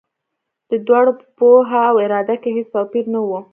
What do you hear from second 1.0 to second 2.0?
په پوهه او